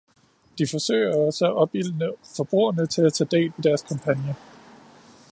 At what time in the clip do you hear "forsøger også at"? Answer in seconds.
0.71-1.53